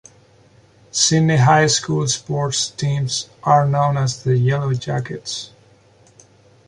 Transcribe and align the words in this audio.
Sidney 0.89 1.37
High 1.37 1.67
School 1.67 2.07
sports 2.07 2.71
teams 2.71 3.29
are 3.43 3.67
known 3.67 3.97
as 3.97 4.23
the 4.23 4.35
Yellow 4.35 4.73
Jackets. 4.73 5.51